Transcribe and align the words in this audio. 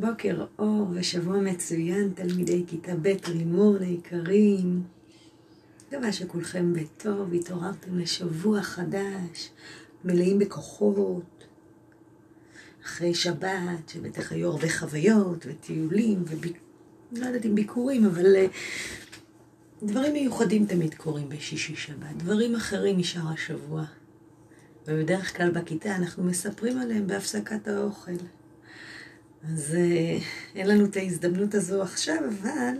בוקר 0.00 0.44
אור 0.58 0.86
ושבוע 0.92 1.36
מצוין, 1.36 2.12
תלמידי 2.14 2.64
כיתה 2.66 2.92
ב' 3.02 3.12
רימון 3.28 3.82
היקרים. 3.82 4.82
מקווה 5.88 6.12
שכולכם 6.12 6.72
בטוב, 6.72 7.34
התעוררתם 7.34 7.98
לשבוע 7.98 8.62
חדש, 8.62 9.50
מלאים 10.04 10.38
בכוחות. 10.38 11.46
אחרי 12.84 13.14
שבת, 13.14 13.88
שבטח 13.88 14.32
היו 14.32 14.50
הרבה 14.50 14.68
חוויות 14.68 15.46
וטיולים, 15.48 16.24
וביק... 16.28 16.58
לא 17.12 17.26
יודעת 17.26 17.46
אם 17.46 17.54
ביקורים, 17.54 18.04
אבל 18.06 18.36
uh, 18.36 18.48
דברים 19.82 20.12
מיוחדים 20.12 20.66
תמיד 20.66 20.94
קורים 20.94 21.28
בשישי 21.28 21.76
שבת, 21.76 22.16
דברים 22.16 22.54
אחרים 22.54 22.98
משאר 22.98 23.28
השבוע. 23.28 23.84
ובדרך 24.86 25.36
כלל 25.36 25.50
בכיתה 25.50 25.96
אנחנו 25.96 26.24
מספרים 26.24 26.78
עליהם 26.78 27.06
בהפסקת 27.06 27.68
האוכל. 27.68 28.12
אז 29.52 29.74
אה, 29.74 30.18
אין 30.54 30.68
לנו 30.68 30.84
את 30.84 30.96
ההזדמנות 30.96 31.54
הזו 31.54 31.82
עכשיו, 31.82 32.16
אבל 32.28 32.74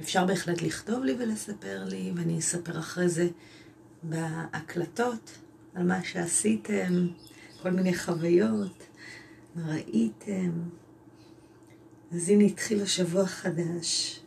אפשר 0.00 0.26
בהחלט 0.26 0.62
לכתוב 0.62 1.04
לי 1.04 1.14
ולספר 1.18 1.84
לי, 1.84 2.12
ואני 2.16 2.38
אספר 2.38 2.78
אחרי 2.78 3.08
זה 3.08 3.28
בהקלטות 4.02 5.30
על 5.74 5.86
מה 5.86 6.04
שעשיתם, 6.04 7.06
כל 7.62 7.70
מיני 7.70 7.98
חוויות, 7.98 8.86
מה 9.54 9.74
ראיתם. 9.74 10.50
אז 12.12 12.28
הנה 12.28 12.44
התחיל 12.44 12.82
השבוע 12.82 13.26
חדש, 13.26 14.20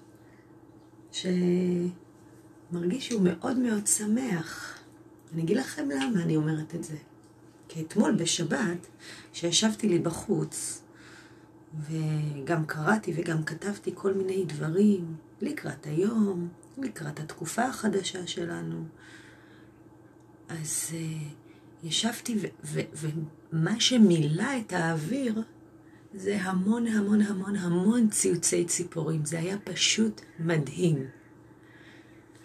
שמרגיש 1.11 3.08
שהוא 3.08 3.22
מאוד 3.22 3.58
מאוד 3.58 3.88
שמח. 3.88 4.80
אני 5.33 5.41
אגיד 5.41 5.58
לכם 5.58 5.89
למה 5.89 6.23
אני 6.23 6.35
אומרת 6.35 6.75
את 6.75 6.83
זה. 6.83 6.97
כי 7.67 7.81
אתמול 7.81 8.16
בשבת, 8.16 8.88
כשישבתי 9.33 9.89
לי 9.89 9.99
בחוץ, 9.99 10.83
וגם 11.80 12.66
קראתי 12.66 13.13
וגם 13.16 13.44
כתבתי 13.44 13.91
כל 13.94 14.14
מיני 14.14 14.45
דברים 14.45 15.16
לקראת 15.42 15.86
היום, 15.86 16.47
לקראת 16.78 17.20
התקופה 17.20 17.64
החדשה 17.64 18.28
שלנו. 18.28 18.86
אז 20.50 20.92
uh, 20.92 21.86
ישבתי, 21.88 22.38
ומה 22.64 23.80
שמילא 23.80 24.47
את 24.66 24.73
האוויר 24.73 25.42
זה 26.14 26.42
המון 26.42 26.88
המון 26.88 27.22
המון 27.22 27.56
המון 27.56 28.09
ציוצי 28.09 28.66
ציפורים. 28.66 29.25
זה 29.25 29.40
היה 29.40 29.58
פשוט 29.64 30.22
מדהים. 30.40 31.06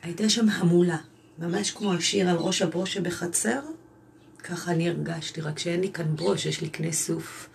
הייתה 0.02 0.28
שם 0.28 0.48
המולה, 0.48 0.98
ממש 1.39 1.70
כמו 1.70 1.95
השיר 1.95 2.28
על 2.28 2.36
ראש 2.36 2.62
הברוש 2.62 2.95
שבחצר, 2.95 3.61
ככה 4.39 4.72
אני 4.72 4.89
הרגשתי, 4.89 5.41
רק 5.41 5.58
שאין 5.58 5.80
לי 5.80 5.92
כאן 5.92 6.17
ברוש, 6.17 6.47
יש 6.47 6.61
לי 6.61 6.69
קנה 6.69 6.92
סוף. 6.92 7.48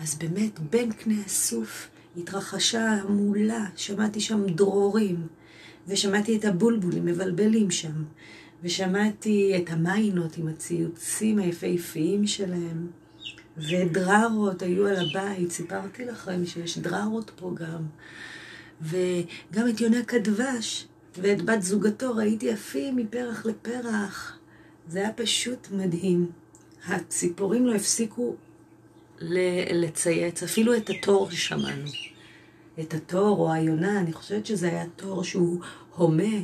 אז 0.00 0.14
באמת, 0.14 0.58
בין 0.70 0.92
קנה 0.92 1.14
הסוף 1.26 1.88
התרחשה 2.16 2.92
המולה, 2.92 3.66
שמעתי 3.76 4.20
שם 4.20 4.46
דרורים, 4.46 5.26
ושמעתי 5.88 6.36
את 6.36 6.44
הבולבולים 6.44 7.06
מבלבלים 7.06 7.70
שם, 7.70 8.04
ושמעתי 8.62 9.52
את 9.56 9.70
המיינות 9.70 10.38
עם 10.38 10.48
הציוצים 10.48 11.38
היפהפיים 11.38 12.26
שלהם, 12.26 12.86
ודררות 13.56 14.62
היו 14.62 14.86
על 14.86 14.96
הבית, 14.96 15.50
סיפרתי 15.50 16.04
לכם 16.04 16.46
שיש 16.46 16.78
דררות 16.78 17.30
פה 17.36 17.54
גם, 17.54 17.82
וגם 18.82 19.68
את 19.68 19.80
יונק 19.80 20.14
הדבש 20.14 20.86
ואת 21.16 21.42
בת 21.42 21.62
זוגתו 21.62 22.16
ראיתי 22.16 22.50
עפים 22.52 22.96
מפרח 22.96 23.46
לפרח. 23.46 24.38
זה 24.88 24.98
היה 24.98 25.12
פשוט 25.12 25.68
מדהים. 25.70 26.30
הציפורים 26.86 27.66
לא 27.66 27.74
הפסיקו 27.74 28.36
לצייץ, 29.20 30.42
אפילו 30.42 30.76
את 30.76 30.90
התור 30.90 31.30
ששמענו. 31.30 31.90
את 32.80 32.94
התור 32.94 33.38
או 33.38 33.52
היונה, 33.52 34.00
אני 34.00 34.12
חושבת 34.12 34.46
שזה 34.46 34.68
היה 34.68 34.84
תור 34.96 35.24
שהוא 35.24 35.60
הומה. 35.96 36.34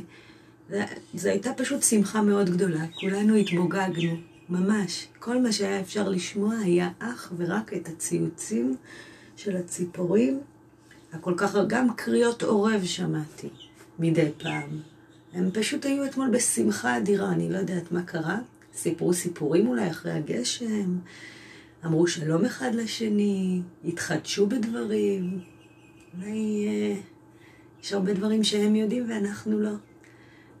זו 1.13 1.29
הייתה 1.29 1.53
פשוט 1.57 1.83
שמחה 1.83 2.21
מאוד 2.21 2.49
גדולה, 2.49 2.85
כולנו 2.99 3.35
התמוגגנו, 3.35 4.17
ממש. 4.49 5.07
כל 5.19 5.41
מה 5.41 5.51
שהיה 5.51 5.79
אפשר 5.79 6.09
לשמוע 6.09 6.55
היה 6.55 6.89
אך 6.99 7.33
ורק 7.37 7.73
את 7.73 7.87
הציוצים 7.87 8.75
של 9.35 9.57
הציפורים, 9.57 10.39
הכל 11.13 11.33
כך, 11.37 11.55
גם 11.67 11.93
קריאות 11.95 12.43
עורב 12.43 12.81
שמעתי 12.85 13.49
מדי 13.99 14.29
פעם. 14.37 14.79
הם 15.33 15.49
פשוט 15.53 15.85
היו 15.85 16.05
אתמול 16.05 16.29
בשמחה 16.29 16.97
אדירה, 16.97 17.31
אני 17.31 17.49
לא 17.49 17.57
יודעת 17.57 17.91
מה 17.91 18.03
קרה. 18.03 18.37
סיפרו 18.75 19.13
סיפורים 19.13 19.67
אולי 19.67 19.89
אחרי 19.89 20.11
הגשם, 20.11 20.97
אמרו 21.85 22.07
שלום 22.07 22.45
אחד 22.45 22.75
לשני, 22.75 23.61
התחדשו 23.85 24.47
בדברים. 24.47 25.39
אולי 26.17 26.67
אה, 26.67 27.01
יש 27.81 27.93
הרבה 27.93 28.13
דברים 28.13 28.43
שהם 28.43 28.75
יודעים 28.75 29.09
ואנחנו 29.09 29.59
לא. 29.59 29.71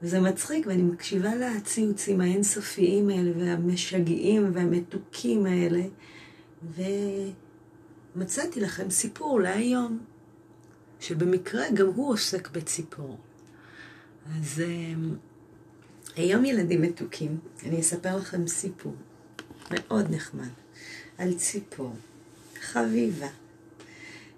וזה 0.01 0.19
מצחיק, 0.19 0.67
ואני 0.67 0.81
מקשיבה 0.81 1.35
לציוצים 1.35 2.21
האינסופיים 2.21 3.09
האלה, 3.09 3.31
והמשגעים 3.37 4.51
והמתוקים 4.53 5.45
האלה, 5.45 5.83
ומצאתי 8.15 8.61
לכם 8.61 8.89
סיפור 8.89 9.39
להיום, 9.39 9.99
שבמקרה 10.99 11.63
גם 11.73 11.87
הוא 11.87 12.13
עוסק 12.13 12.51
בציפור. 12.51 13.17
אז 14.35 14.61
אה, 14.65 14.93
היום 16.15 16.45
ילדים 16.45 16.81
מתוקים, 16.81 17.37
אני 17.65 17.79
אספר 17.79 18.17
לכם 18.17 18.47
סיפור 18.47 18.95
מאוד 19.71 20.05
נחמד. 20.11 20.62
על 21.23 21.33
ציפור 21.33 21.95
חביבה. 22.61 23.27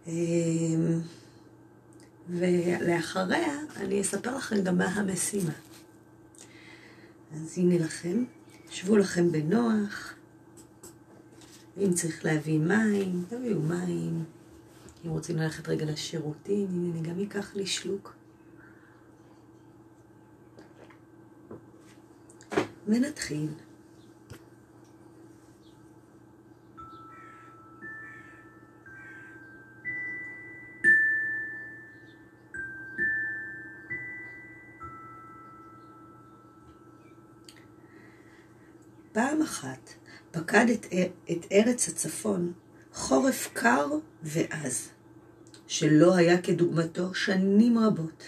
אמ, 0.08 1.02
ולאחריה 2.30 3.60
אני 3.76 4.02
אספר 4.02 4.38
לכם 4.38 4.64
גם 4.64 4.78
מה 4.78 4.86
המשימה. 4.86 5.54
אז 7.34 7.58
הנה 7.58 7.78
לכם, 7.78 8.24
שבו 8.70 8.98
לכם 8.98 9.32
בנוח. 9.32 10.14
אם 11.78 11.94
צריך 11.94 12.26
להביא 12.26 12.60
מים, 12.60 13.26
תביאו 13.30 13.62
מים. 13.62 14.24
אם 15.06 15.10
רוצים 15.10 15.38
ללכת 15.38 15.68
רגע 15.68 15.86
לשירותים, 15.86 16.68
הנה 16.70 16.92
אני 16.92 17.10
גם 17.10 17.20
אקח 17.20 17.56
לי 17.56 17.66
שלוק. 17.68 18.16
ונתחיל. 22.88 23.48
אחת 39.46 39.94
פקד 40.32 40.66
את, 40.70 40.86
את 41.32 41.46
ארץ 41.52 41.90
הצפון 41.90 42.54
חורף 42.94 43.50
קר 43.54 43.88
ועז, 44.24 44.90
שלא 45.68 46.16
היה 46.16 46.42
כדוגמתו 46.42 47.14
שנים 47.14 47.78
רבות. 47.78 48.24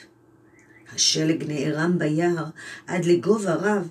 השלג 0.94 1.44
נערם 1.48 2.00
ביער 2.00 2.46
עד 2.88 3.06
לגובה 3.06 3.54
רב, 3.54 3.90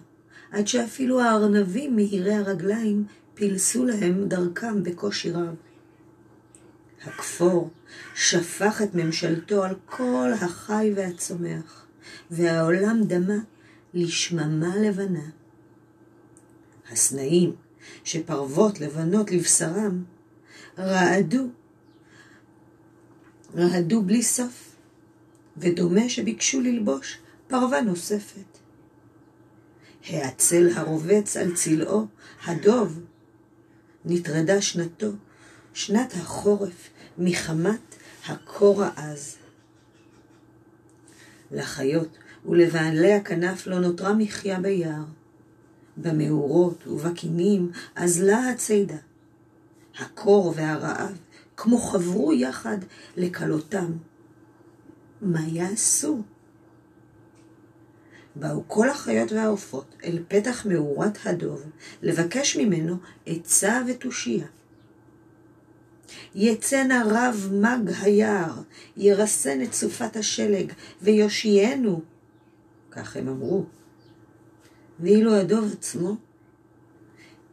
עד 0.51 0.67
שאפילו 0.67 1.21
הארנבים 1.21 1.97
מהירי 1.97 2.35
הרגליים 2.35 3.05
פילסו 3.35 3.85
להם 3.85 4.29
דרכם 4.29 4.83
בקושי 4.83 5.31
רב. 5.31 5.55
הכפור 7.05 7.71
שפך 8.15 8.83
את 8.83 8.95
ממשלתו 8.95 9.65
על 9.65 9.75
כל 9.87 10.31
החי 10.41 10.93
והצומח, 10.97 11.87
והעולם 12.31 13.01
דמה 13.07 13.39
לשממה 13.95 14.77
לבנה. 14.77 15.29
הסנאים, 16.91 17.55
שפרוות 18.05 18.81
לבנות 18.81 19.31
לבשרם, 19.31 20.05
רעדו, 20.79 21.47
רעדו 23.57 24.03
בלי 24.03 24.23
סוף, 24.23 24.77
ודומה 25.57 26.09
שביקשו 26.09 26.61
ללבוש 26.61 27.19
פרווה 27.49 27.81
נוספת. 27.81 28.59
העצל 30.09 30.69
הרובץ 30.77 31.37
על 31.37 31.55
צלעו, 31.55 32.07
הדוב, 32.45 33.01
נטרדה 34.05 34.63
שנתו, 34.63 35.11
שנת 35.75 36.13
החורף, 36.15 36.89
מחמת 37.19 37.97
הקור 38.27 38.83
העז. 38.83 39.37
לחיות 41.51 42.19
ולבעלי 42.47 43.13
הכנף 43.13 43.67
לא 43.67 43.79
נותרה 43.79 44.15
מחיה 44.15 44.61
ביער. 44.61 45.05
במאורות 45.97 46.87
ובקינים 46.87 47.71
אזלה 47.97 48.51
הצידה. 48.51 48.97
הקור 49.99 50.53
והרעב 50.57 51.19
כמו 51.57 51.79
חברו 51.79 52.33
יחד 52.33 52.79
לכלותם. 53.17 53.93
מה 55.23 55.41
יעשו? 55.49 56.23
באו 58.37 58.63
כל 58.67 58.89
החיות 58.89 59.33
והעופות 59.33 59.95
אל 60.05 60.19
פתח 60.29 60.67
מאורת 60.67 61.19
הדוב 61.25 61.63
לבקש 62.03 62.57
ממנו 62.57 62.97
עצה 63.27 63.83
ותושייה. 63.89 64.47
יצאנה 66.35 67.03
רב 67.07 67.51
מג 67.53 67.91
היער, 68.03 68.63
ירסן 68.97 69.63
את 69.63 69.73
סופת 69.73 70.17
השלג, 70.17 70.73
ויושיענו. 71.03 72.01
כך 72.91 73.17
הם 73.17 73.29
אמרו. 73.29 73.65
ואילו 75.01 75.35
הדוב 75.35 75.73
עצמו, 75.73 76.17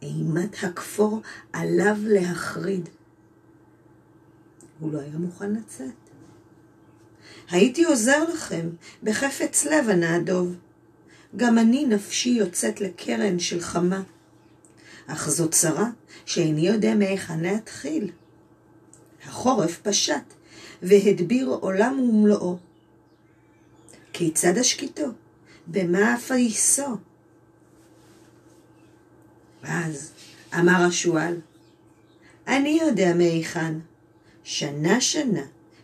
אימת 0.02 0.56
הכפור 0.62 1.22
עליו 1.52 1.96
להחריד. 2.02 2.88
הוא 4.80 4.92
לא 4.92 5.00
היה 5.00 5.18
מוכן 5.18 5.52
לצאת. 5.52 6.04
הייתי 7.50 7.84
עוזר 7.84 8.24
לכם, 8.34 8.68
בחפץ 9.02 9.64
לב 9.64 9.88
ענה 9.88 10.16
הדוב. 10.16 10.56
גם 11.36 11.58
אני 11.58 11.84
נפשי 11.84 12.28
יוצאת 12.28 12.80
לקרן 12.80 13.38
של 13.38 13.60
חמה. 13.60 14.02
אך 15.06 15.28
זאת 15.28 15.52
צרה 15.52 15.90
שאיני 16.26 16.68
יודע 16.68 16.94
מהיכן 16.94 17.40
להתחיל. 17.40 18.10
החורף 19.24 19.80
פשט, 19.80 20.34
והדביר 20.82 21.48
עולם 21.48 22.00
ומלואו. 22.00 22.58
כיצד 24.12 24.58
אשקיטו? 24.58 25.06
במה 25.66 26.14
אפייסו? 26.14 26.96
ואז 29.64 30.12
אמר 30.54 30.84
השועל, 30.88 31.36
אני 32.48 32.78
יודע 32.82 33.14
מהיכן. 33.14 33.74
שנה 34.44 35.00
שנה, 35.00 35.42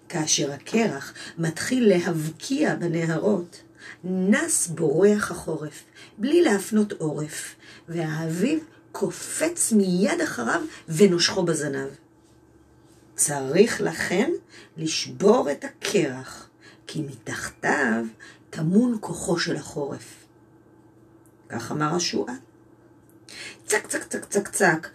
כאשר 0.08 0.52
הקרח 0.52 1.14
מתחיל 1.38 1.88
להבקיע 1.88 2.74
בנהרות, 2.74 3.62
נס 4.04 4.66
בורח 4.66 5.30
החורף, 5.30 5.84
בלי 6.18 6.42
להפנות 6.42 6.92
עורף, 6.92 7.54
והאביב 7.88 8.64
קופץ 8.92 9.72
מיד 9.72 10.20
אחריו 10.24 10.60
ונושכו 10.88 11.42
בזנב. 11.42 11.88
צריך 13.14 13.80
לכן 13.80 14.30
לשבור 14.76 15.50
את 15.52 15.64
הקרח, 15.64 16.48
כי 16.86 17.02
מתחתיו 17.02 18.04
טמון 18.50 18.98
כוחו 19.00 19.38
של 19.38 19.56
החורף. 19.56 20.24
כך 21.48 21.72
אמר 21.72 21.94
השועל. 21.94 22.34
צק 23.70 23.86
צק 23.86 24.04
צק 24.04 24.24
צק 24.24 24.48
צק, 24.48 24.88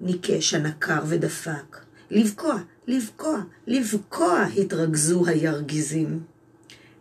ניקש 0.00 0.54
הנקר 0.54 1.02
ודפק. 1.06 1.78
לבקוע, 2.10 2.58
לבקוע, 2.86 3.40
לבקוע, 3.66 4.44
התרכזו 4.58 5.26
הירגיזים. 5.26 6.20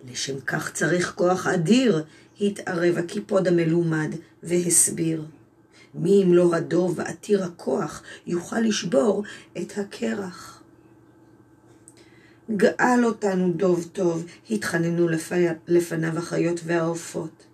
לשם 0.09 0.39
כך 0.39 0.71
צריך 0.71 1.13
כוח 1.15 1.47
אדיר, 1.47 2.03
התערב 2.41 2.97
הקיפוד 2.97 3.47
המלומד 3.47 4.15
והסביר. 4.43 5.25
מי 5.95 6.23
אם 6.23 6.33
לא 6.33 6.55
הדוב 6.55 6.99
עתיר 6.99 7.43
הכוח 7.43 8.03
יוכל 8.27 8.59
לשבור 8.59 9.23
את 9.57 9.77
הקרח. 9.77 10.63
גאל 12.55 13.05
אותנו 13.05 13.53
דוב 13.53 13.89
טוב, 13.93 14.25
התחננו 14.49 15.07
לפניו 15.67 16.17
החיות 16.17 16.59
והעופות. 16.63 17.45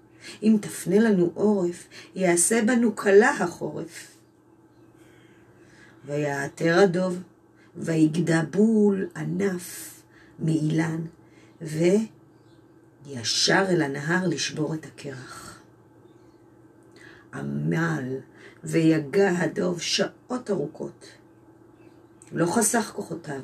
אם 0.44 0.58
תפנה 0.62 1.00
לנו 1.00 1.32
עורף, 1.34 1.88
יעשה 2.16 2.62
בנו 2.66 2.96
קלה 2.96 3.30
החורף. 3.30 4.18
ויעתר 6.06 6.80
הדוב, 6.80 7.20
ויגדע 7.76 8.42
בול 8.52 9.08
ענף 9.16 10.02
מאילן, 10.40 11.02
וישר 11.62 13.66
אל 13.70 13.82
הנהר 13.82 14.28
לשבור 14.28 14.74
את 14.74 14.86
הקרח. 14.86 15.60
עמל 17.34 18.18
ויגע 18.64 19.30
הדוב 19.30 19.82
שעות 19.82 20.50
ארוכות. 20.50 21.06
לא 22.32 22.46
חסך 22.46 22.92
כוחותיו, 22.96 23.42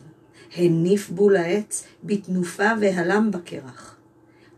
הניף 0.56 1.10
בול 1.10 1.36
העץ 1.36 1.88
בתנופה 2.04 2.70
והלם 2.82 3.32
בקרח. 3.32 3.98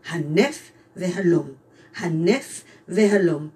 הנף 0.08 0.70
והלום, 0.96 1.50
הנף 1.98 2.64
והלום. 2.88 3.48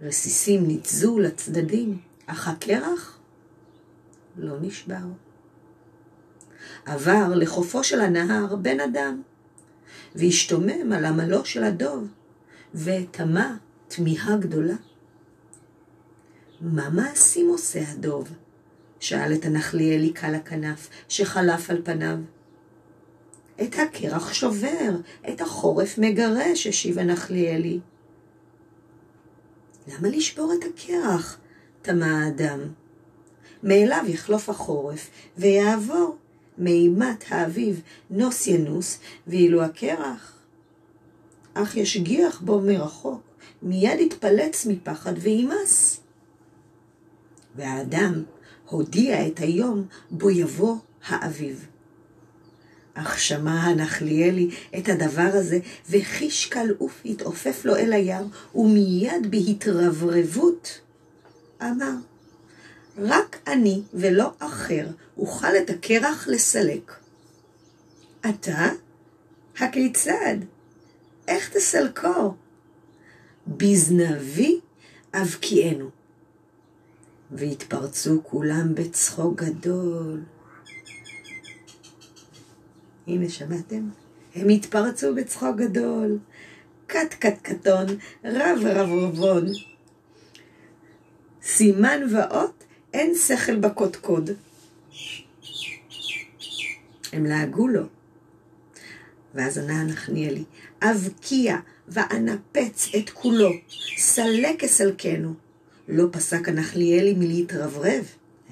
רסיסים 0.00 0.66
ניתזו 0.66 1.18
לצדדים, 1.18 1.98
אך 2.26 2.48
הקרח 2.48 3.18
לא 4.36 4.54
נשבר. 4.60 5.06
עבר 6.86 7.34
לחופו 7.34 7.84
של 7.84 8.00
הנהר 8.00 8.56
בן 8.56 8.80
אדם, 8.80 9.22
והשתומם 10.14 10.92
על 10.92 11.04
עמלו 11.04 11.44
של 11.44 11.64
הדוב, 11.64 12.08
ותמה 12.74 13.56
תמיהה 13.88 14.36
גדולה. 14.36 14.76
מה 16.60 16.90
מעשים 16.90 17.48
עושה 17.48 17.80
הדוב? 17.92 18.28
שאל 19.00 19.32
את 19.32 19.44
הנחליאלי 19.44 20.12
קל 20.12 20.34
הכנף, 20.34 20.88
שחלף 21.08 21.70
על 21.70 21.82
פניו. 21.84 22.18
את 23.62 23.74
הקרח 23.78 24.32
שובר, 24.32 24.96
את 25.28 25.40
החורף 25.40 25.98
מגרש, 25.98 26.66
השיב 26.66 26.98
הנחליאלי. 26.98 27.80
למה 29.88 30.08
לשבור 30.08 30.52
את 30.58 30.64
הקרח? 30.64 31.38
תמה 31.82 32.24
האדם. 32.24 32.60
מאליו 33.62 34.04
יחלוף 34.08 34.48
החורף 34.48 35.10
ויעבור 35.38 36.16
מאימת 36.58 37.24
האביב 37.28 37.80
נוס 38.10 38.46
ינוס, 38.46 38.98
ואילו 39.26 39.62
הקרח, 39.62 40.38
אך 41.54 41.76
ישגיח 41.76 42.40
בו 42.40 42.60
מרחוק, 42.60 43.20
מיד 43.62 44.00
יתפלץ 44.00 44.66
מפחד 44.66 45.12
וימס. 45.18 46.00
והאדם 47.56 48.22
הודיע 48.66 49.26
את 49.26 49.40
היום 49.40 49.86
בו 50.10 50.30
יבוא 50.30 50.76
האביב. 51.06 51.66
אך 53.00 53.20
שמע 53.20 53.60
הנחליאלי 53.60 54.50
את 54.78 54.88
הדבר 54.88 55.30
הזה, 55.32 55.58
וחיש 55.90 56.46
קל 56.46 56.74
עוף 56.78 57.02
התעופף 57.04 57.64
לו 57.64 57.76
אל 57.76 57.92
היער, 57.92 58.24
ומיד 58.54 59.30
בהתרברבות 59.30 60.80
אמר, 61.62 61.94
רק 62.98 63.36
אני 63.46 63.82
ולא 63.94 64.32
אחר 64.38 64.86
אוכל 65.18 65.56
את 65.56 65.70
הקרח 65.70 66.28
לסלק. 66.28 66.92
אתה? 68.30 68.68
הכיצד? 69.58 70.36
איך 71.28 71.56
תסלקו? 71.56 72.34
בזנבי 73.46 74.60
אבקיענו. 75.14 75.90
והתפרצו 77.30 78.20
כולם 78.22 78.74
בצחוק 78.74 79.42
גדול. 79.42 80.22
הנה, 83.08 83.28
שמעתם? 83.28 83.88
הם 84.34 84.48
התפרצו 84.48 85.14
בצחוק 85.14 85.56
גדול. 85.56 86.18
קט 86.86 87.14
קט 87.18 87.42
קטון, 87.42 87.86
רב 88.24 88.58
רב 88.64 88.88
רבון. 88.88 89.46
סימן 91.42 92.00
ואות, 92.12 92.64
אין 92.94 93.14
שכל 93.14 93.56
בקודקוד. 93.56 94.30
הם 97.12 97.26
לעגו 97.26 97.68
לו. 97.68 97.82
ואז 99.34 99.58
ענה 99.58 99.80
הנחניאלי, 99.80 100.44
אבקיע 100.82 101.56
ואנפץ 101.88 102.88
את 102.98 103.10
כולו, 103.10 103.50
סלק 103.98 104.64
אסלקנו. 104.64 105.34
לא 105.88 106.04
פסק 106.12 106.48
הנחליאלי 106.48 107.14
מלהתרברב, 107.14 108.04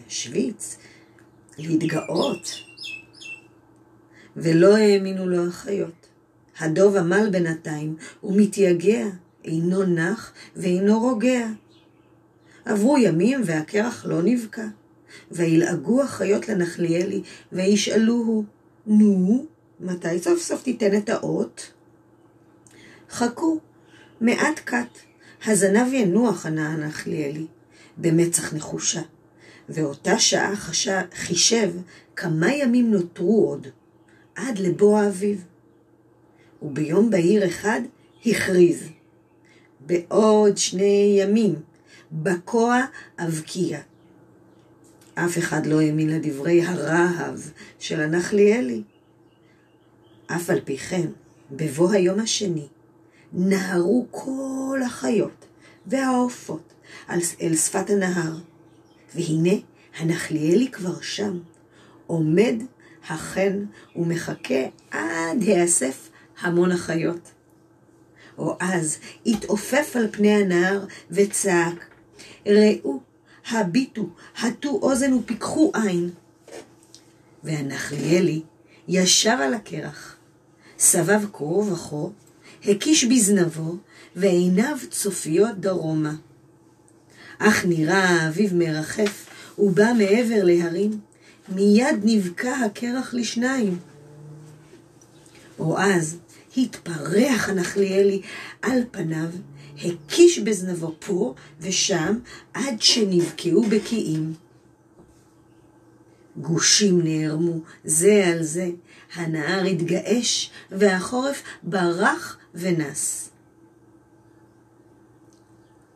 להשוויץ, 0.05 0.77
להתגאות. 1.59 2.66
ולא 4.37 4.77
האמינו 4.77 5.29
לו 5.29 5.47
החיות. 5.47 6.07
הדוב 6.59 6.97
עמל 6.97 7.29
בינתיים, 7.31 7.97
ומתייגע, 8.25 9.07
אינו 9.45 9.83
נח 9.83 10.33
ואינו 10.57 11.01
רוגע. 11.01 11.47
עברו 12.65 12.99
ימים 12.99 13.41
והקרח 13.45 14.07
לא 14.07 14.23
נבקע. 14.23 14.67
וילעגו 15.31 16.03
החיות 16.03 16.49
לנחליאלי, 16.49 17.23
וישאלוהו, 17.53 18.45
נו, 18.87 19.47
מתי 19.81 20.19
סוף 20.19 20.43
סוף 20.43 20.63
תיתן 20.63 20.97
את 20.99 21.09
האות? 21.09 21.73
חכו, 23.11 23.59
מעט 24.21 24.61
קט, 24.65 24.99
הזנב 25.47 25.93
ינוח, 25.93 26.47
ענה 26.47 26.69
הנחליאלי, 26.69 27.47
במצח 27.99 28.55
נחושה. 28.55 29.03
ואותה 29.69 30.19
שעה 30.19 30.57
חשה, 30.57 31.01
חישב 31.15 31.73
כמה 32.17 32.55
ימים 32.55 32.91
נותרו 32.91 33.49
עוד, 33.49 33.67
עד 34.37 34.59
לבוא 34.59 34.99
האביב. 34.99 35.45
וביום 36.63 37.11
בהיר 37.11 37.47
אחד 37.47 37.81
הכריז, 38.27 38.89
בעוד 39.87 40.59
שני 40.59 41.17
ימים, 41.21 41.55
בקוע 42.13 42.81
אבקיע. 43.19 43.81
אף 45.15 45.39
אחד 45.39 45.67
לא 45.67 45.81
האמין 45.81 46.09
לדברי 46.09 46.63
הרהב 46.63 47.39
של 47.79 48.01
הנחליאלי. 48.01 48.83
אף 50.27 50.51
על 50.51 50.61
פי 50.65 50.79
כן, 50.79 51.07
בבוא 51.51 51.93
היום 51.93 52.21
השני, 52.21 52.67
נהרו 53.33 54.07
כל 54.11 54.81
החיות 54.87 55.47
והעופות 55.87 56.73
אל 57.41 57.55
שפת 57.57 57.91
הנהר, 57.91 58.37
והנה 59.15 59.55
הנחליאלי 59.99 60.71
כבר 60.71 61.01
שם, 61.01 61.39
עומד 62.07 62.55
החן 63.09 63.65
ומחכה 63.97 64.65
עד 64.91 65.43
היאסף 65.43 66.09
המון 66.41 66.73
החיות. 66.73 67.31
או 68.39 68.57
אז 68.61 68.99
התעופף 69.27 69.93
על 69.97 70.09
פני 70.11 70.33
הנהר 70.33 70.85
וצעק, 71.11 71.91
ראו, 72.47 73.01
הביטו, 73.51 74.09
הטו 74.39 74.79
אוזן 74.83 75.13
ופיקחו 75.13 75.73
עין. 75.75 76.11
והנחליאלי 77.45 78.43
ישב 78.89 79.37
על 79.41 79.55
הקרח, 79.55 80.17
סבב 80.79 81.21
כה 81.33 81.45
וכה, 81.45 82.07
הקיש 82.65 83.05
בזנבו, 83.05 83.77
ועיניו 84.17 84.77
צופיות 84.91 85.59
דרומה. 85.61 86.15
אך 87.39 87.65
נראה 87.65 87.99
האביב 87.99 88.55
מרחף, 88.55 89.27
ובא 89.59 89.93
מעבר 89.99 90.45
להרים, 90.45 91.01
מיד 91.49 91.97
נבקע 92.05 92.57
הקרח 92.57 93.15
לשניים. 93.15 93.79
או 95.59 95.79
אז 95.79 96.19
התפרח 96.57 97.49
הנחליאלי 97.49 98.23
על 98.63 98.83
פניו, 98.91 99.29
הקיש 99.85 100.39
בזנבו 100.39 100.95
פה 100.99 101.35
ושם, 101.61 102.19
עד 102.55 102.83
שנבקעו 102.83 103.63
בקיאים. 103.63 104.35
גושים 106.37 107.01
נערמו 107.03 107.61
זה 107.85 108.25
על 108.27 108.43
זה, 108.43 108.71
הנהר 109.15 109.65
התגאש, 109.65 110.51
והחורף 110.71 111.43
ברח 111.63 112.39
ונס. 112.55 113.31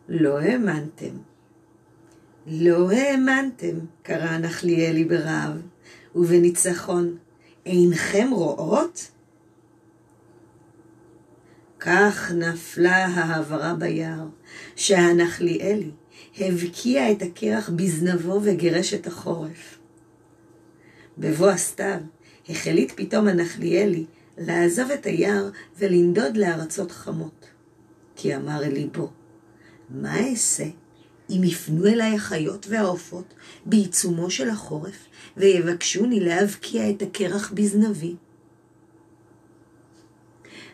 לא 0.08 0.38
האמנתם. 0.38 1.29
לא 2.46 2.90
האמנתם, 2.90 3.78
קרא 4.02 4.28
הנחליאלי 4.28 5.04
ברעב, 5.04 5.62
ובניצחון. 6.14 7.16
אינכם 7.66 8.28
רואות? 8.32 9.10
כך 11.80 12.32
נפלה 12.34 13.06
ההעברה 13.06 13.74
ביער, 13.74 14.26
שהנחליאלי 14.76 15.90
הבקיע 16.38 17.12
את 17.12 17.22
הקרח 17.22 17.68
בזנבו 17.68 18.40
וגירש 18.42 18.94
את 18.94 19.06
החורף. 19.06 19.78
בבוא 21.18 21.50
הסתיו, 21.50 22.00
החליט 22.48 22.92
פתאום 22.96 23.28
הנחליאלי 23.28 24.04
לעזוב 24.38 24.90
את 24.90 25.06
היער 25.06 25.50
ולנדוד 25.78 26.36
לארצות 26.36 26.92
חמות. 26.92 27.46
כי 28.16 28.36
אמר 28.36 28.64
אל 28.64 28.72
ליבו, 28.72 29.10
מה 29.90 30.28
אעשה 30.30 30.64
אם 31.30 31.44
יפנו 31.44 31.86
אליי 31.86 32.14
החיות 32.14 32.66
והעופות 32.68 33.34
בעיצומו 33.66 34.30
של 34.30 34.50
החורף 34.50 34.96
ויבקשוני 35.36 36.20
להבקיע 36.20 36.90
את 36.90 37.02
הקרח 37.02 37.52
בזנבי? 37.54 38.14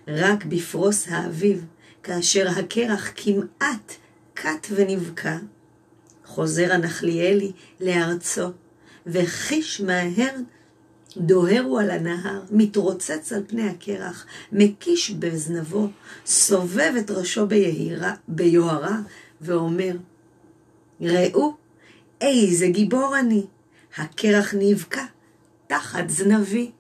רק 0.09 0.45
בפרוס 0.45 1.09
האביב, 1.09 1.65
כאשר 2.03 2.49
הקרח 2.49 3.13
כמעט 3.17 3.93
קט 4.35 4.67
ונבקע, 4.71 5.39
חוזר 6.25 6.73
הנחליאלי 6.73 7.53
לארצו, 7.81 8.49
וחיש 9.07 9.81
מהר 9.81 10.35
דוהר 11.17 11.79
על 11.81 11.91
הנהר, 11.91 12.43
מתרוצץ 12.51 13.33
על 13.33 13.43
פני 13.47 13.69
הקרח, 13.69 14.27
מקיש 14.53 15.11
בזנבו, 15.11 15.89
סובב 16.27 16.93
את 16.99 17.11
ראשו 17.11 17.47
ביוהרה, 18.29 19.01
ואומר, 19.41 19.97
ראו, 21.01 21.55
איזה 22.21 22.67
גיבור 22.67 23.19
אני, 23.19 23.47
הקרח 23.97 24.55
נבקע 24.59 25.05
תחת 25.67 26.09
זנבי. 26.09 26.71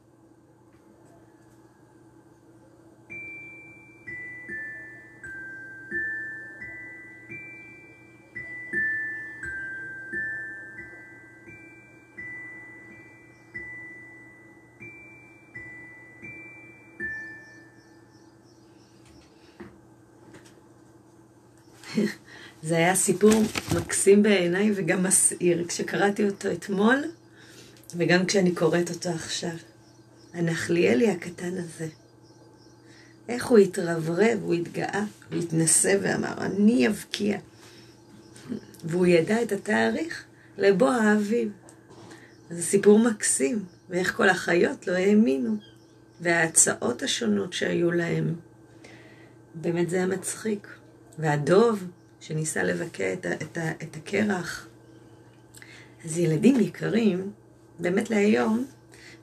זה 22.62 22.76
היה 22.76 22.94
סיפור 22.94 23.42
מקסים 23.76 24.22
בעיניי 24.22 24.72
וגם 24.74 25.02
מסעיר 25.02 25.64
כשקראתי 25.68 26.28
אותו 26.28 26.52
אתמול 26.52 27.04
וגם 27.96 28.26
כשאני 28.26 28.54
קוראת 28.54 28.90
אותו 28.90 29.08
עכשיו. 29.08 29.56
הנחליאלי 30.34 31.10
הקטן 31.10 31.58
הזה. 31.58 31.88
איך 33.28 33.46
הוא 33.46 33.58
התרברב, 33.58 34.38
הוא 34.42 34.54
התגאה, 34.54 35.04
הוא 35.30 35.38
התנשא 35.38 35.96
ואמר, 36.02 36.34
אני 36.38 36.88
אבקיע. 36.88 37.38
והוא 38.84 39.06
ידע 39.06 39.42
את 39.42 39.52
התאריך 39.52 40.24
לבוא 40.58 40.90
האביב. 40.90 41.48
זה 42.50 42.62
סיפור 42.62 42.98
מקסים, 42.98 43.64
ואיך 43.90 44.16
כל 44.16 44.28
החיות 44.28 44.86
לא 44.86 44.92
האמינו, 44.92 45.56
וההצעות 46.20 47.02
השונות 47.02 47.52
שהיו 47.52 47.92
להם. 47.92 48.34
באמת 49.54 49.90
זה 49.90 49.96
היה 49.96 50.06
מצחיק. 50.06 50.68
והדוב, 51.18 51.84
שניסה 52.26 52.62
לבקע 52.62 53.12
את, 53.12 53.26
את, 53.26 53.58
את 53.82 53.96
הקרח. 53.96 54.66
אז 56.04 56.18
ילדים 56.18 56.60
יקרים, 56.60 57.30
באמת 57.78 58.10
להיום, 58.10 58.66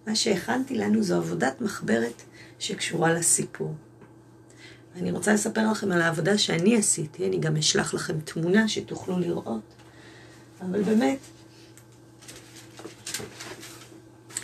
מה 0.08 0.16
שהכנתי 0.16 0.76
לנו 0.76 1.04
זו 1.04 1.16
עבודת 1.16 1.62
מחברת 1.62 2.22
שקשורה 2.60 3.14
לסיפור. 3.14 3.76
אני 4.96 5.12
רוצה 5.12 5.34
לספר 5.34 5.72
לכם 5.72 5.92
על 5.92 6.02
העבודה 6.02 6.38
שאני 6.38 6.78
עשיתי, 6.78 7.28
אני 7.28 7.38
גם 7.38 7.58
אשלח 7.58 7.94
לכם 7.94 8.20
תמונה 8.20 8.68
שתוכלו 8.68 9.20
לראות. 9.20 9.74
אבל 10.62 10.84
באמת, 10.84 11.20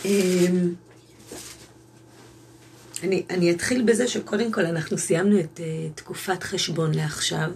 אמ, 0.04 0.74
אני, 3.02 3.24
אני 3.30 3.50
אתחיל 3.50 3.82
בזה 3.82 4.08
שקודם 4.08 4.52
כל 4.52 4.66
אנחנו 4.66 4.98
סיימנו 4.98 5.40
את 5.40 5.60
uh, 5.60 5.98
תקופת 5.98 6.42
חשבון 6.42 6.94
לעכשיו, 6.94 7.50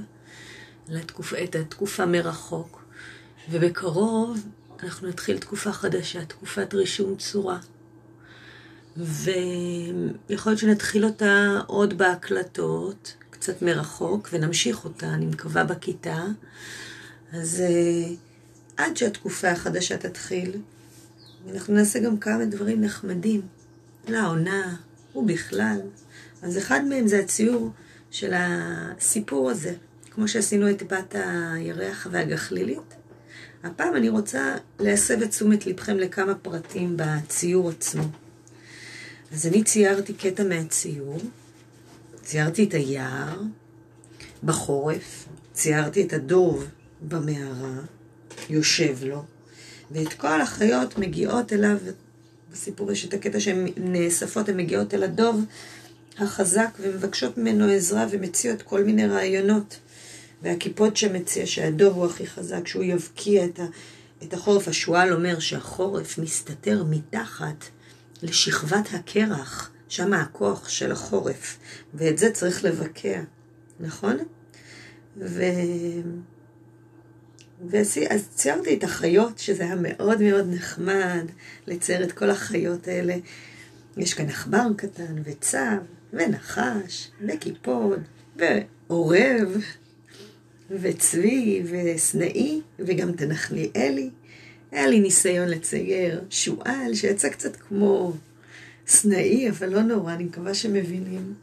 לתקופ, 0.89 1.33
את 1.45 1.55
התקופה 1.55 2.07
מרחוק, 2.07 2.85
ובקרוב 3.51 4.39
אנחנו 4.83 5.09
נתחיל 5.09 5.39
תקופה 5.39 5.73
חדשה, 5.73 6.25
תקופת 6.25 6.75
רישום 6.75 7.17
צורה. 7.17 7.59
ויכול 8.97 10.53
להיות 10.53 10.59
שנתחיל 10.59 11.05
אותה 11.05 11.61
עוד 11.67 11.99
בהקלטות, 11.99 13.15
קצת 13.31 13.63
מרחוק, 13.63 14.29
ונמשיך 14.33 14.85
אותה, 14.85 15.07
אני 15.07 15.27
מקווה, 15.27 15.65
בכיתה. 15.65 16.25
אז 17.33 17.63
uh, 17.67 18.11
עד 18.77 18.97
שהתקופה 18.97 19.49
החדשה 19.49 19.97
תתחיל, 19.97 20.61
אנחנו 21.53 21.75
נעשה 21.75 21.99
גם 21.99 22.19
כמה 22.19 22.45
דברים 22.45 22.81
נחמדים 22.81 23.41
לעונה, 24.09 24.77
ובכלל. 25.15 25.81
אז 26.43 26.59
אחד 26.59 26.85
מהם 26.85 27.09
זה 27.09 27.19
הציור 27.19 27.71
של 28.11 28.33
הסיפור 28.37 29.51
הזה, 29.51 29.75
כמו 30.15 30.29
שעשינו 30.29 30.71
את 30.71 30.83
בת 30.83 31.15
הירח 31.15 32.07
והגחלילית. 32.11 32.95
הפעם 33.65 33.97
אני 33.97 34.09
רוצה 34.09 34.55
להסב 34.81 35.23
את 35.23 35.31
תשומת 35.31 35.67
לבכם 35.67 35.97
לכמה 35.97 36.35
פרטים 36.35 36.97
בציור 36.97 37.71
עצמו. 37.71 38.03
אז 39.33 39.47
אני 39.47 39.65
ציירתי 39.65 40.15
קטע 40.15 40.45
מהציור, 40.45 41.19
ציירתי 42.23 42.65
את 42.65 42.75
היער 42.75 43.41
בחורף, 44.45 45.29
ציירתי 45.53 46.07
את 46.07 46.13
הדוב 46.13 46.67
במערה, 47.09 47.81
יושב 48.51 49.05
לו, 49.05 49.25
ואת 49.91 50.13
כל 50.13 50.41
החיות 50.41 50.99
מגיעות 50.99 51.53
אליו 51.53 51.79
בסיפור 52.53 52.93
יש 52.93 53.05
את 53.05 53.15
הקטע 53.15 53.41
שהן 53.41 53.67
נאספות, 53.77 54.49
הן 54.49 54.57
מגיעות 54.57 54.95
אל 54.95 55.03
הדוב 55.03 55.45
החזק 56.19 56.71
ומבקשות 56.81 57.39
ממנו 57.39 57.65
עזרה 57.71 58.07
ומציעות 58.11 58.63
כל 58.63 58.85
מיני 58.85 59.07
רעיונות. 59.07 59.79
והקיפוד 60.45 60.97
שמציע 60.97 61.47
שהדוב 61.47 61.97
הוא 61.97 62.07
הכי 62.07 62.27
חזק, 62.27 62.67
שהוא 62.67 62.85
יבקיע 62.85 63.45
את, 63.45 63.59
ה, 63.59 63.65
את 64.23 64.35
החורף. 64.35 64.69
השועל 64.69 65.13
אומר 65.13 65.39
שהחורף 65.39 66.19
מסתתר 66.19 66.85
מתחת 66.91 67.65
לשכבת 68.23 68.89
הקרח, 68.93 69.71
שם 69.89 70.13
הכוח 70.13 70.69
של 70.69 70.93
החורף, 70.93 71.59
ואת 71.95 72.19
זה 72.19 72.31
צריך 72.31 72.65
לבקע, 72.65 73.21
נכון? 73.81 74.17
ו... 75.17 75.43
ואז 77.71 78.29
ציירתי 78.35 78.75
את 78.75 78.85
החיות, 78.85 79.39
שזה 79.39 79.63
היה 79.63 79.75
מאוד 79.79 80.23
מאוד 80.23 80.47
נחמד 80.51 81.27
לצייר 81.67 82.05
את 82.05 82.13
כל 82.13 82.31
החיות 82.31 82.89
האלה. 82.89 83.17
יש 83.97 84.15
כאן 84.15 84.29
עכבר 84.29 84.67
קטן, 84.77 85.23
וצב, 85.25 85.77
ונחש, 86.13 87.11
וקיפוד, 87.29 88.01
ועורב, 88.37 89.63
וצבי, 90.71 91.63
וסנאי, 91.65 92.61
וגם 92.79 93.13
תנחליאלי. 93.13 94.11
היה 94.73 94.87
לי 94.87 95.01
ניסיון 95.01 95.49
לצייר 95.49 96.25
שועל 96.31 96.95
שיצא 96.95 97.29
קצת 97.29 97.57
כמו 97.57 98.13
סנאי, 98.87 99.51
אבל 99.51 99.69
לא 99.69 99.83
נורא, 99.83 100.15
אני 100.15 100.25
מקווה 100.25 100.55
שמבינים. 100.55 101.35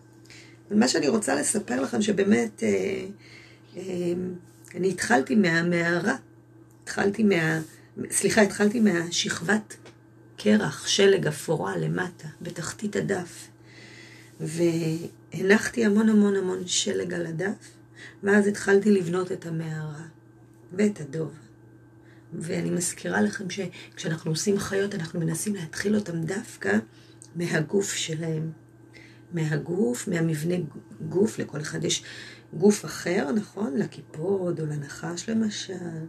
ומה 0.72 0.88
שאני 0.88 1.08
רוצה 1.08 1.36
לספר 1.36 1.82
לכם, 1.82 2.02
שבאמת, 2.02 2.64
אה, 2.64 3.06
אה, 3.78 4.14
אני 4.76 4.90
התחלתי 4.90 5.36
מהמערה, 5.36 6.16
התחלתי 6.84 7.24
מה... 7.24 7.60
סליחה, 8.12 8.42
התחלתי 8.42 8.80
מהשכבת 8.80 9.76
קרח, 10.38 10.88
שלג 10.88 11.28
אפורה 11.28 11.78
למטה, 11.78 12.28
בתחתית 12.42 12.96
הדף. 12.96 13.48
והנחתי 14.40 15.86
המון 15.86 16.10
המון 16.10 16.36
המון 16.36 16.68
שלג 16.68 17.14
על 17.14 17.26
הדף, 17.26 17.72
ואז 18.24 18.48
התחלתי 18.48 18.92
לבנות 18.92 19.32
את 19.32 19.46
המערה 19.46 20.04
ואת 20.74 21.02
הדוב. 21.02 21.32
ואני 22.34 22.70
מזכירה 22.70 23.22
לכם 23.22 23.46
שכשאנחנו 23.50 24.32
עושים 24.32 24.60
חיות, 24.60 24.96
אנחנו 24.96 25.20
מנסים 25.20 25.56
להתחיל 25.56 25.96
אותם 25.96 26.22
דווקא 26.22 26.78
מהגוף 27.36 27.94
שלהם. 27.94 28.52
מהגוף, 29.34 30.08
מהמבנה 30.08 30.56
גוף, 31.10 31.40
לכל 31.40 31.62
אחד 31.62 31.84
יש 31.84 32.04
גוף 32.54 32.86
אחר, 32.86 33.32
נכון? 33.32 33.78
לקיפוד 33.78 34.60
או 34.60 34.66
לנחש 34.66 35.30
למשל, 35.30 36.06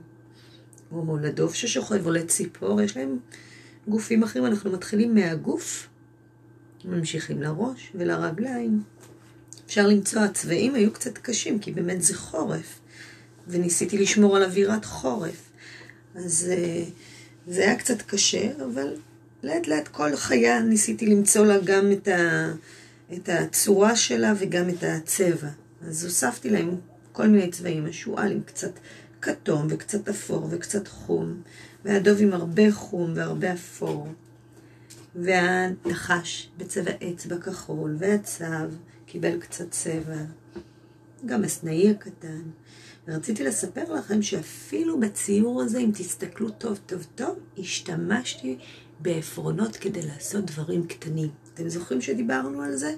או 0.93 1.17
לדוב 1.17 1.55
ששוכב, 1.55 2.07
או 2.07 2.11
לציפור, 2.11 2.81
יש 2.81 2.97
להם 2.97 3.19
גופים 3.89 4.23
אחרים. 4.23 4.47
אנחנו 4.47 4.73
מתחילים 4.73 5.15
מהגוף, 5.15 5.89
ממשיכים 6.85 7.43
לראש 7.43 7.93
ולרגליים. 7.95 8.83
אפשר 9.73 9.87
למצוא, 9.87 10.21
הצבעים 10.21 10.75
היו 10.75 10.93
קצת 10.93 11.19
קשים, 11.19 11.59
כי 11.59 11.73
באמת 11.73 12.03
זה 12.03 12.17
חורף, 12.17 12.81
וניסיתי 13.49 13.99
לשמור 13.99 14.37
על 14.37 14.43
אווירת 14.43 14.85
חורף. 14.85 15.51
אז 16.15 16.51
אה, 16.53 16.85
זה 17.47 17.63
היה 17.63 17.79
קצת 17.79 18.03
קשה, 18.03 18.51
אבל 18.65 18.97
לאט 19.43 19.67
לאט 19.67 19.89
כל 19.89 20.17
חיה 20.17 20.61
ניסיתי 20.61 21.07
למצוא 21.07 21.47
לה 21.47 21.59
גם 21.65 21.93
את, 21.93 22.09
ה, 22.09 22.53
את 23.13 23.29
הצורה 23.29 23.97
שלה 23.97 24.33
וגם 24.39 24.69
את 24.69 24.83
הצבע. 24.83 25.49
אז 25.89 26.05
הוספתי 26.05 26.51
להם 26.51 26.77
כל 27.13 27.27
מיני 27.27 27.51
צבעים, 27.51 27.87
השועל 27.87 28.33
עם 28.33 28.43
קצת 28.43 28.73
כתום 29.23 29.67
וקצת 29.71 30.09
אפור 30.09 30.49
וקצת 30.51 30.89
חום, 30.89 31.43
והדוב 31.85 32.21
עם 32.21 32.33
הרבה 32.33 32.73
חום 32.73 33.13
והרבה 33.15 33.53
אפור, 33.53 34.09
והנחש 35.15 36.51
בצבע 36.59 36.91
אצבע 37.11 37.37
כחול, 37.37 37.97
והצב 37.99 38.69
קיבל 39.13 39.41
קצת 39.41 39.71
צבע, 39.71 40.17
גם 41.27 41.45
הסנאי 41.45 41.91
הקטן. 41.91 42.43
ורציתי 43.09 43.45
לספר 43.45 43.95
לכם 43.95 44.23
שאפילו 44.23 45.01
בציור 45.01 45.63
הזה, 45.63 45.79
אם 45.79 45.91
תסתכלו 45.95 46.51
טוב 46.51 46.81
טוב 46.87 47.07
טוב, 47.15 47.39
השתמשתי 47.59 48.59
בעפרונות 49.01 49.77
כדי 49.77 50.03
לעשות 50.03 50.45
דברים 50.45 50.87
קטנים. 50.87 51.29
אתם 51.55 51.69
זוכרים 51.69 52.01
שדיברנו 52.01 52.63
על 52.63 52.77
זה? 52.77 52.95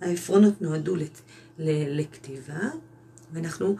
העפרונות 0.00 0.62
נועדו 0.62 0.96
לת... 0.96 1.20
ל... 1.58 2.00
לכתיבה, 2.00 2.70
ואנחנו 3.32 3.76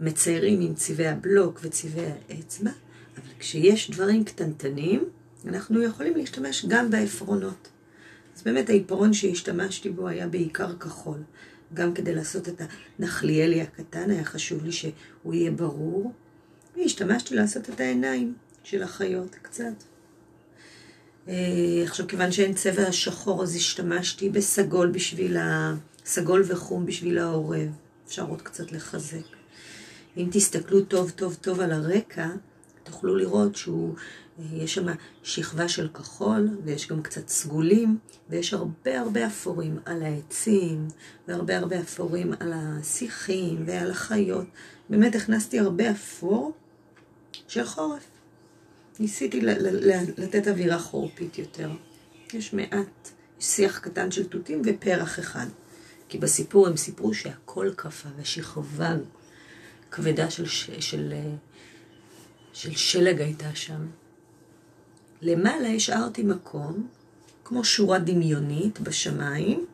מציירים 0.00 0.60
עם 0.60 0.74
צבעי 0.74 1.08
הבלוק 1.08 1.60
וצבעי 1.62 2.06
האצבע, 2.28 2.70
אבל 3.16 3.32
כשיש 3.38 3.90
דברים 3.90 4.24
קטנטנים, 4.24 5.04
אנחנו 5.46 5.82
יכולים 5.82 6.16
להשתמש 6.16 6.66
גם 6.68 6.90
בעפרונות. 6.90 7.68
אז 8.36 8.42
באמת 8.42 8.68
העיפרון 8.68 9.12
שהשתמשתי 9.12 9.90
בו 9.90 10.08
היה 10.08 10.26
בעיקר 10.26 10.76
כחול. 10.76 11.18
גם 11.74 11.94
כדי 11.94 12.14
לעשות 12.14 12.48
את 12.48 12.62
הנחליאלי 12.98 13.62
הקטן, 13.62 14.10
היה 14.10 14.24
חשוב 14.24 14.64
לי 14.64 14.72
שהוא 14.72 15.34
יהיה 15.34 15.50
ברור. 15.50 16.12
והשתמשתי 16.76 17.34
לעשות 17.34 17.70
את 17.70 17.80
העיניים 17.80 18.34
של 18.64 18.82
החיות 18.82 19.36
קצת. 19.42 19.84
אה, 21.28 21.34
עכשיו, 21.84 22.08
כיוון 22.08 22.32
שאין 22.32 22.54
צבע 22.54 22.92
שחור, 22.92 23.42
אז 23.42 23.56
השתמשתי 23.56 24.28
בסגול 24.28 24.90
בשביל 24.90 25.36
ה... 25.36 25.74
סגול 26.04 26.44
וחום 26.46 26.86
בשביל 26.86 27.18
העורב. 27.18 27.68
אפשר 28.06 28.26
עוד 28.26 28.42
קצת 28.42 28.72
לחזק. 28.72 29.26
אם 30.16 30.28
תסתכלו 30.32 30.80
טוב 30.80 31.10
טוב 31.10 31.34
טוב 31.34 31.60
על 31.60 31.72
הרקע, 31.72 32.28
תוכלו 32.86 33.16
לראות 33.16 33.56
שהוא 33.56 33.94
יש 34.52 34.74
שם 34.74 34.86
שכבה 35.22 35.68
של 35.68 35.88
כחול, 35.88 36.48
ויש 36.64 36.88
גם 36.88 37.02
קצת 37.02 37.28
סגולים, 37.28 37.98
ויש 38.28 38.54
הרבה 38.54 39.00
הרבה 39.00 39.26
אפורים 39.26 39.78
על 39.84 40.02
העצים, 40.02 40.88
והרבה 41.28 41.56
הרבה 41.58 41.80
אפורים 41.80 42.32
על 42.40 42.52
השיחים 42.54 43.64
ועל 43.66 43.90
החיות. 43.90 44.46
באמת 44.90 45.14
הכנסתי 45.14 45.58
הרבה 45.58 45.90
אפור 45.90 46.52
של 47.48 47.64
חורף. 47.64 48.06
ניסיתי 49.00 49.40
לתת 50.18 50.48
אווירה 50.48 50.78
חורפית 50.78 51.38
יותר. 51.38 51.70
יש 52.32 52.52
מעט, 52.52 53.10
יש 53.40 53.46
שיח 53.46 53.78
קטן 53.78 54.10
של 54.10 54.26
תותים 54.28 54.62
ופרח 54.64 55.18
אחד. 55.18 55.46
כי 56.08 56.18
בסיפור 56.18 56.66
הם 56.66 56.76
סיפרו 56.76 57.14
שהכל 57.14 57.70
קפא 57.76 58.08
ושכבה 58.16 58.94
כבדה 59.90 60.30
של, 60.30 60.46
של, 60.46 60.80
של, 60.80 61.14
של 62.56 62.74
שלג 62.74 63.20
הייתה 63.20 63.54
שם. 63.54 63.86
למעלה 65.22 65.68
השארתי 65.68 66.22
מקום, 66.22 66.88
כמו 67.44 67.64
שורה 67.64 67.98
דמיונית 67.98 68.80
בשמיים, 68.80 69.66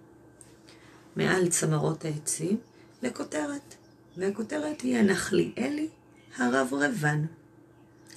מעל 1.17 1.49
צמרות 1.49 2.05
העצים, 2.05 2.59
לכותרת. 3.03 3.75
והכותרת 4.17 4.81
היא 4.81 4.97
הנחליאלי 4.97 5.89
הרברבן. 6.37 7.25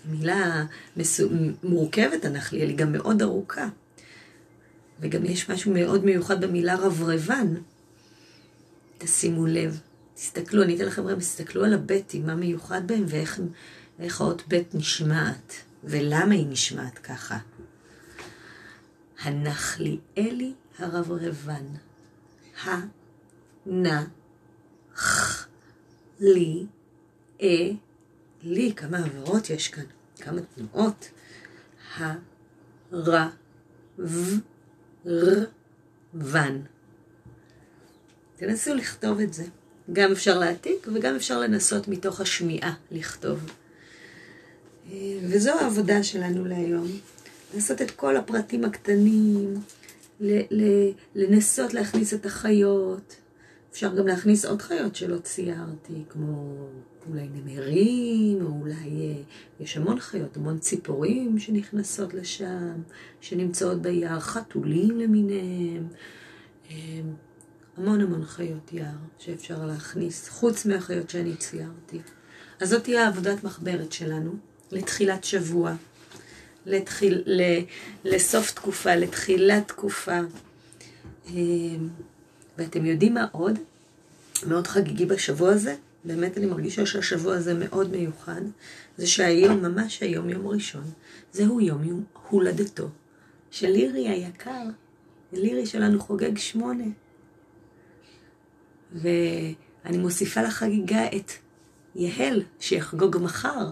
מילה 0.05 0.65
מסו... 0.97 1.29
מורכבת, 1.63 2.25
הנחליאלי, 2.25 2.73
גם 2.73 2.91
מאוד 2.91 3.21
ארוכה. 3.21 3.69
וגם 4.99 5.25
יש 5.25 5.49
משהו 5.49 5.73
מאוד 5.73 6.05
מיוחד 6.05 6.45
במילה 6.45 6.75
רברבן. 6.75 7.53
תשימו 8.97 9.45
לב, 9.45 9.79
תסתכלו, 10.15 10.63
אני 10.63 10.75
אתן 10.75 10.85
לכם 10.85 11.07
רב, 11.07 11.19
תסתכלו 11.19 11.65
על 11.65 11.73
הבטים, 11.73 12.25
מה 12.25 12.35
מיוחד 12.35 12.87
בהם 12.87 13.03
ואיך 13.07 13.39
האות 13.99 14.47
בית 14.47 14.75
נשמעת. 14.75 15.53
ולמה 15.83 16.33
היא 16.33 16.47
נשמעת 16.47 16.97
ככה? 16.97 17.37
הנחליאלי 19.21 20.53
הרברבן, 20.79 21.65
ח 24.95 25.47
לי 26.19 26.65
אה 27.41 27.71
לי, 28.43 28.73
כמה 28.75 28.97
עברות 28.97 29.49
יש 29.49 29.67
כאן, 29.67 29.83
כמה 30.15 30.41
תנועות, 30.55 31.09
ון. 36.13 36.61
תנסו 38.35 38.73
לכתוב 38.73 39.19
את 39.19 39.33
זה. 39.33 39.43
גם 39.93 40.11
אפשר 40.11 40.39
להעתיק 40.39 40.87
וגם 40.93 41.15
אפשר 41.15 41.39
לנסות 41.39 41.87
מתוך 41.87 42.21
השמיעה 42.21 42.73
לכתוב. 42.91 43.51
וזו 45.23 45.51
העבודה 45.51 46.03
שלנו 46.03 46.45
להיום. 46.45 46.87
לעשות 47.53 47.81
את 47.81 47.91
כל 47.91 48.17
הפרטים 48.17 48.65
הקטנים, 48.65 49.53
לנסות 51.15 51.73
להכניס 51.73 52.13
את 52.13 52.25
החיות. 52.25 53.15
אפשר 53.71 53.95
גם 53.95 54.07
להכניס 54.07 54.45
עוד 54.45 54.61
חיות 54.61 54.95
שלא 54.95 55.17
ציירתי, 55.17 56.03
כמו 56.09 56.67
אולי 57.09 57.27
נמרים, 57.33 58.45
או 58.45 58.59
אולי 58.61 58.73
אה, 58.73 59.21
יש 59.59 59.77
המון 59.77 59.99
חיות, 59.99 60.37
המון 60.37 60.59
ציפורים 60.59 61.39
שנכנסות 61.39 62.13
לשם, 62.13 62.81
שנמצאות 63.21 63.81
ביער, 63.81 64.19
חתולים 64.19 64.99
למיניהם. 64.99 65.87
אה, 66.71 66.75
המון 67.77 68.01
המון 68.01 68.25
חיות 68.25 68.73
יער 68.73 68.97
שאפשר 69.19 69.65
להכניס, 69.65 70.29
חוץ 70.29 70.65
מהחיות 70.65 71.09
שאני 71.09 71.35
ציירתי. 71.35 71.99
אז 72.61 72.69
זאת 72.69 72.83
תהיה 72.83 73.07
עבודת 73.07 73.43
מחברת 73.43 73.91
שלנו. 73.91 74.31
לתחילת 74.75 75.23
שבוע, 75.23 75.73
לתחיל, 76.65 77.23
ל, 77.25 77.41
לסוף 78.03 78.51
תקופה, 78.51 78.95
לתחילת 78.95 79.67
תקופה. 79.67 80.19
אמ, 81.27 81.89
ואתם 82.57 82.85
יודעים 82.85 83.13
מה 83.13 83.27
עוד? 83.31 83.59
מאוד 84.47 84.67
חגיגי 84.67 85.05
בשבוע 85.05 85.51
הזה? 85.51 85.75
באמת 86.05 86.37
אני 86.37 86.45
מרגישה 86.45 86.85
שהשבוע 86.85 87.35
הזה 87.35 87.53
מאוד 87.53 87.91
מיוחד. 87.91 88.41
זה 88.97 89.07
שהיום, 89.07 89.61
ממש 89.61 90.01
היום, 90.01 90.29
יום 90.29 90.47
ראשון, 90.47 90.83
זהו 91.33 91.61
יום, 91.61 91.83
יום 91.83 92.03
הולדתו 92.29 92.89
של 93.51 93.67
לירי 93.69 94.09
היקר. 94.09 94.63
לירי 95.33 95.65
שלנו 95.65 95.99
חוגג 95.99 96.37
שמונה. 96.37 96.85
ואני 98.93 99.97
מוסיפה 99.97 100.41
לחגיגה 100.41 101.05
את 101.15 101.31
יהל, 101.95 102.43
שיחגוג 102.59 103.17
מחר, 103.21 103.69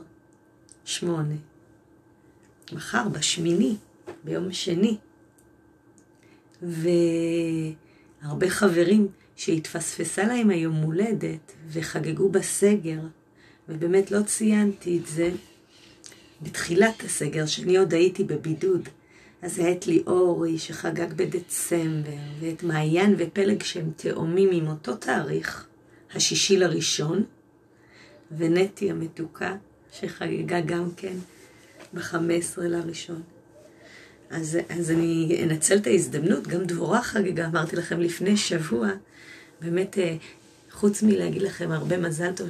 שמונה. 0.86 1.36
מחר, 2.72 3.10
בשמיני, 3.10 3.76
ביום 4.24 4.52
שני. 4.52 4.98
והרבה 8.22 8.50
חברים 8.50 9.08
שהתפספסה 9.36 10.24
להם 10.24 10.50
היום 10.50 10.76
הולדת 10.76 11.52
וחגגו 11.68 12.30
בסגר, 12.30 13.00
ובאמת 13.70 14.12
לא 14.12 14.24
ציינתי 14.24 14.98
את 14.98 15.08
זה, 15.08 15.32
בתחילת 16.42 17.04
הסגר, 17.04 17.46
שאני 17.46 17.78
עוד 17.78 17.94
הייתי 17.94 18.24
בבידוד, 18.24 18.90
אז 19.42 19.60
היה 19.60 19.72
את 19.72 19.88
ליאורי 19.88 20.60
שחגג 20.60 21.14
בדצמבר, 21.14 22.12
ואת 22.40 22.64
מעיין 22.64 23.16
ופלג 23.18 23.64
שהם 23.64 23.92
תאומים 23.96 24.50
עם 24.52 24.68
אותו 24.68 24.96
תאריך, 24.96 25.68
השישי 26.16 26.58
לראשון, 26.58 27.24
ונטי 28.38 28.92
המתוקה 28.92 29.56
שחגגה 29.94 30.62
גם 30.62 30.90
כן 30.98 31.16
ב-15 31.94 32.62
לראשון. 32.62 33.22
אז, 34.30 34.58
אז 34.70 34.92
אני 34.92 35.40
אנצל 35.44 35.78
את 35.78 35.88
ההזדמנות, 35.88 36.48
גם 36.48 36.64
דבורה 36.64 37.02
חגגה, 37.02 37.46
אמרתי 37.46 37.76
לכם 37.76 38.00
לפני 38.00 38.38
שבוע, 38.38 38.88
באמת, 39.62 39.98
אה, 39.98 40.16
חוץ 40.72 41.04
מלהגיד 41.04 41.42
לכם 41.42 41.72
הרבה 41.72 41.98
מזל 41.98 42.32
טוב 42.36 42.50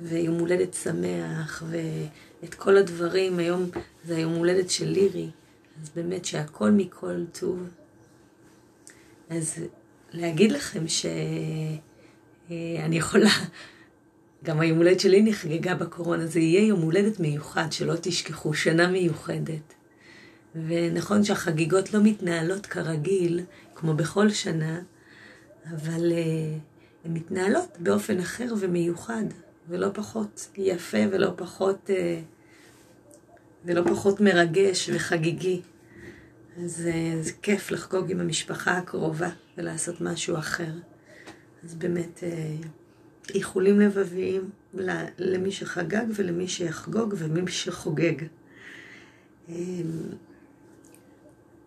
ויום 0.00 0.38
הולדת 0.38 0.74
שמח 0.74 1.62
ואת 1.70 2.54
כל 2.54 2.76
הדברים, 2.76 3.38
היום 3.38 3.70
זה 4.04 4.16
היום 4.16 4.34
הולדת 4.34 4.70
של 4.70 4.88
לירי, 4.88 5.30
אז 5.82 5.90
באמת 5.96 6.24
שהכל 6.24 6.70
מכל 6.70 7.24
טוב. 7.32 7.62
אז 9.30 9.54
להגיד 10.12 10.52
לכם 10.52 10.88
שאני 10.88 11.80
אה, 12.50 12.86
יכולה, 12.90 13.30
גם 14.44 14.60
היום 14.60 14.78
הולדת 14.78 15.00
שלי 15.00 15.22
נחגגה 15.22 15.74
בקורונה, 15.74 16.26
זה 16.26 16.40
יהיה 16.40 16.66
יום 16.66 16.80
הולדת 16.80 17.20
מיוחד, 17.20 17.72
שלא 17.72 17.94
תשכחו, 18.00 18.54
שנה 18.54 18.88
מיוחדת. 18.88 19.74
ונכון 20.66 21.24
שהחגיגות 21.24 21.94
לא 21.94 22.00
מתנהלות 22.02 22.66
כרגיל, 22.66 23.40
כמו 23.74 23.94
בכל 23.94 24.30
שנה, 24.30 24.80
אבל 25.70 26.12
uh, 26.12 26.14
הן 27.04 27.12
מתנהלות 27.12 27.68
באופן 27.78 28.18
אחר 28.18 28.54
ומיוחד, 28.60 29.24
ולא 29.68 29.88
פחות 29.94 30.48
יפה 30.56 30.98
ולא 31.10 31.30
פחות, 31.36 31.90
uh, 31.90 31.92
ולא 33.64 33.82
פחות 33.90 34.20
מרגש 34.20 34.90
וחגיגי. 34.94 35.60
אז 36.64 36.88
uh, 36.88 37.24
זה 37.24 37.32
כיף 37.42 37.70
לחגוג 37.70 38.10
עם 38.10 38.20
המשפחה 38.20 38.78
הקרובה 38.78 39.30
ולעשות 39.58 40.00
משהו 40.00 40.36
אחר. 40.38 40.72
אז 41.64 41.74
באמת, 41.74 42.22
uh, 42.22 42.66
איחולים 43.34 43.80
לבביים 43.80 44.50
למי 45.18 45.52
שחגג 45.52 46.06
ולמי 46.14 46.48
שיחגוג 46.48 47.14
ומי 47.18 47.50
שחוגג. 47.50 48.14
Um, 49.48 49.52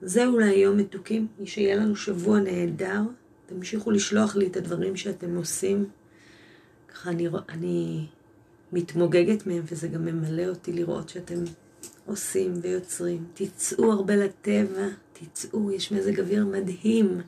זהו 0.02 0.40
להיום 0.40 0.78
מתוקים, 0.78 1.28
שיהיה 1.46 1.76
לנו 1.76 1.96
שבוע 1.96 2.40
נהדר. 2.40 3.02
תמשיכו 3.46 3.92
לשלוח 3.92 4.36
לי 4.36 4.48
את 4.48 4.58
הדברים 4.58 4.96
שאתם 4.96 5.36
עושים. 5.36 5.86
ככה 6.94 7.10
אני, 7.10 7.28
אני 7.50 8.06
מתמוגגת 8.72 9.48
מהם, 9.48 9.64
וזה 9.72 9.88
גם 9.88 10.06
ממלא 10.06 10.46
אותי 10.46 10.74
לראות 10.74 11.10
שאתם 11.10 11.44
עושים 12.06 12.54
ויוצרים. 12.62 13.26
תצאו 13.34 13.92
הרבה 13.92 14.16
לטבע, 14.16 14.88
תצאו, 15.14 15.72
יש 15.72 15.92
מזג 15.92 16.20
אוויר 16.20 16.46
מדהים 16.46 17.22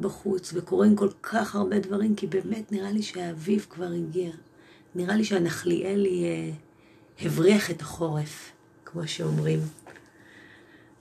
בחוץ, 0.00 0.52
וקורים 0.54 0.96
כל 0.96 1.08
כך 1.22 1.54
הרבה 1.54 1.78
דברים, 1.78 2.14
כי 2.14 2.26
באמת 2.26 2.72
נראה 2.72 2.92
לי 2.92 3.02
שהאביב 3.02 3.66
כבר 3.70 3.92
הגיע. 3.92 4.30
נראה 4.94 5.16
לי 5.16 5.24
שהנחליאלי 5.24 6.24
אה, 6.24 6.50
הבריח 7.26 7.70
את 7.70 7.80
החורף, 7.80 8.52
כמו 8.84 9.08
שאומרים. 9.08 9.58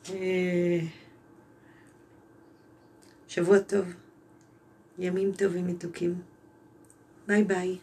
אה, 0.10 0.80
שבוע 3.28 3.60
טוב, 3.60 3.86
ימים 5.00 5.32
טובים 5.32 5.68
מתוקים. 5.68 6.22
ביי 7.28 7.44
ביי. 7.44 7.78